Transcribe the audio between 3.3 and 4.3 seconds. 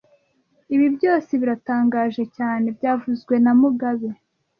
na mugabe